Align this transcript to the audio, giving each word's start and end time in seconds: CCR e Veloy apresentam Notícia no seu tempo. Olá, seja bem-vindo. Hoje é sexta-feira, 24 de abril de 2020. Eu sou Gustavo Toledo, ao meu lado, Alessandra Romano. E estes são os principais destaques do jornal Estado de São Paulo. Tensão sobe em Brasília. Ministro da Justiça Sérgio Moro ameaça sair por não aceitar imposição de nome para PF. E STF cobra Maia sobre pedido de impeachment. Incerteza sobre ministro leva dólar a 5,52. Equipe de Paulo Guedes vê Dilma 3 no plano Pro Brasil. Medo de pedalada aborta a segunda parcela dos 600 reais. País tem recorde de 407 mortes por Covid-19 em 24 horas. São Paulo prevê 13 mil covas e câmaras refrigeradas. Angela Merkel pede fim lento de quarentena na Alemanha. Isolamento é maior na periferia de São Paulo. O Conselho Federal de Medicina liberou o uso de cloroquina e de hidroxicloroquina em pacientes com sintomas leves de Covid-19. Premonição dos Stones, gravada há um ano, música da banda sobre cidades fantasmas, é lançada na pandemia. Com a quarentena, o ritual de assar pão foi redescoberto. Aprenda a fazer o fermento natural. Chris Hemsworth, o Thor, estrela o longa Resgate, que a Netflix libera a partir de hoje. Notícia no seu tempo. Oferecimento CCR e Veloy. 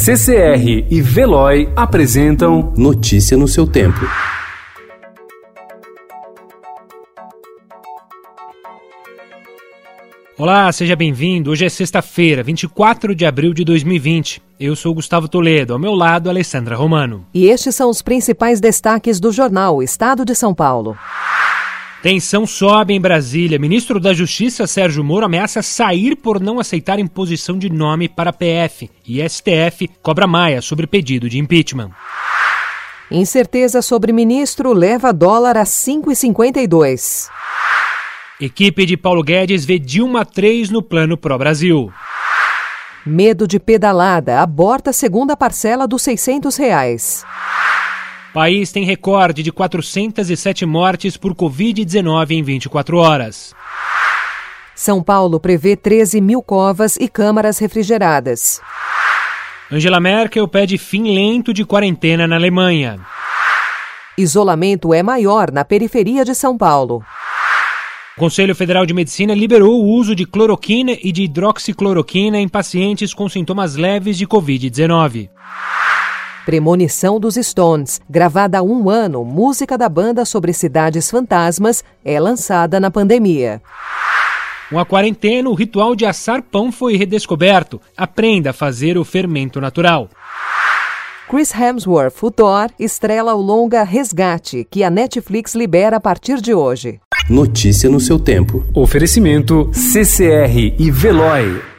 CCR 0.00 0.86
e 0.88 1.02
Veloy 1.02 1.68
apresentam 1.74 2.72
Notícia 2.76 3.36
no 3.36 3.48
seu 3.48 3.66
tempo. 3.66 3.98
Olá, 10.38 10.70
seja 10.70 10.94
bem-vindo. 10.94 11.50
Hoje 11.50 11.66
é 11.66 11.68
sexta-feira, 11.68 12.44
24 12.44 13.12
de 13.12 13.26
abril 13.26 13.52
de 13.52 13.64
2020. 13.64 14.40
Eu 14.60 14.76
sou 14.76 14.94
Gustavo 14.94 15.26
Toledo, 15.26 15.72
ao 15.72 15.80
meu 15.80 15.94
lado, 15.94 16.30
Alessandra 16.30 16.76
Romano. 16.76 17.26
E 17.34 17.46
estes 17.46 17.74
são 17.74 17.90
os 17.90 18.00
principais 18.00 18.60
destaques 18.60 19.18
do 19.18 19.32
jornal 19.32 19.82
Estado 19.82 20.24
de 20.24 20.34
São 20.36 20.54
Paulo. 20.54 20.96
Tensão 22.00 22.46
sobe 22.46 22.94
em 22.94 23.00
Brasília. 23.00 23.58
Ministro 23.58 23.98
da 23.98 24.14
Justiça 24.14 24.68
Sérgio 24.68 25.02
Moro 25.02 25.26
ameaça 25.26 25.62
sair 25.62 26.14
por 26.14 26.40
não 26.40 26.60
aceitar 26.60 27.00
imposição 27.00 27.58
de 27.58 27.68
nome 27.68 28.08
para 28.08 28.32
PF. 28.32 28.88
E 29.06 29.20
STF 29.28 29.90
cobra 30.00 30.26
Maia 30.26 30.62
sobre 30.62 30.86
pedido 30.86 31.28
de 31.28 31.38
impeachment. 31.38 31.90
Incerteza 33.10 33.82
sobre 33.82 34.12
ministro 34.12 34.72
leva 34.72 35.12
dólar 35.12 35.56
a 35.56 35.64
5,52. 35.64 37.28
Equipe 38.40 38.86
de 38.86 38.96
Paulo 38.96 39.24
Guedes 39.24 39.64
vê 39.64 39.78
Dilma 39.78 40.24
3 40.24 40.70
no 40.70 40.80
plano 40.80 41.16
Pro 41.16 41.36
Brasil. 41.36 41.92
Medo 43.04 43.48
de 43.48 43.58
pedalada 43.58 44.40
aborta 44.40 44.90
a 44.90 44.92
segunda 44.92 45.36
parcela 45.36 45.88
dos 45.88 46.02
600 46.02 46.56
reais. 46.56 47.24
País 48.32 48.70
tem 48.70 48.84
recorde 48.84 49.42
de 49.42 49.50
407 49.50 50.66
mortes 50.66 51.16
por 51.16 51.34
Covid-19 51.34 52.30
em 52.32 52.42
24 52.42 52.98
horas. 52.98 53.54
São 54.74 55.02
Paulo 55.02 55.40
prevê 55.40 55.74
13 55.74 56.20
mil 56.20 56.42
covas 56.42 56.96
e 56.96 57.08
câmaras 57.08 57.58
refrigeradas. 57.58 58.60
Angela 59.70 59.98
Merkel 59.98 60.46
pede 60.46 60.78
fim 60.78 61.14
lento 61.14 61.52
de 61.52 61.64
quarentena 61.64 62.26
na 62.26 62.36
Alemanha. 62.36 63.00
Isolamento 64.16 64.94
é 64.94 65.02
maior 65.02 65.50
na 65.50 65.64
periferia 65.64 66.24
de 66.24 66.34
São 66.34 66.56
Paulo. 66.56 67.02
O 68.16 68.20
Conselho 68.20 68.54
Federal 68.54 68.84
de 68.84 68.92
Medicina 68.92 69.34
liberou 69.34 69.80
o 69.80 69.90
uso 69.90 70.14
de 70.14 70.24
cloroquina 70.24 70.96
e 71.02 71.12
de 71.12 71.22
hidroxicloroquina 71.22 72.38
em 72.38 72.48
pacientes 72.48 73.14
com 73.14 73.28
sintomas 73.28 73.76
leves 73.76 74.18
de 74.18 74.26
Covid-19. 74.26 75.28
Premonição 76.48 77.20
dos 77.20 77.34
Stones, 77.34 78.00
gravada 78.08 78.60
há 78.60 78.62
um 78.62 78.88
ano, 78.88 79.22
música 79.22 79.76
da 79.76 79.86
banda 79.86 80.24
sobre 80.24 80.54
cidades 80.54 81.10
fantasmas, 81.10 81.84
é 82.02 82.18
lançada 82.18 82.80
na 82.80 82.90
pandemia. 82.90 83.60
Com 84.70 84.78
a 84.78 84.86
quarentena, 84.86 85.50
o 85.50 85.52
ritual 85.52 85.94
de 85.94 86.06
assar 86.06 86.42
pão 86.42 86.72
foi 86.72 86.96
redescoberto. 86.96 87.78
Aprenda 87.94 88.48
a 88.48 88.54
fazer 88.54 88.96
o 88.96 89.04
fermento 89.04 89.60
natural. 89.60 90.08
Chris 91.28 91.54
Hemsworth, 91.54 92.22
o 92.22 92.30
Thor, 92.30 92.70
estrela 92.80 93.34
o 93.34 93.42
longa 93.42 93.82
Resgate, 93.82 94.66
que 94.70 94.82
a 94.82 94.88
Netflix 94.88 95.54
libera 95.54 95.98
a 95.98 96.00
partir 96.00 96.40
de 96.40 96.54
hoje. 96.54 96.98
Notícia 97.28 97.90
no 97.90 98.00
seu 98.00 98.18
tempo. 98.18 98.64
Oferecimento 98.74 99.68
CCR 99.74 100.74
e 100.78 100.90
Veloy. 100.90 101.77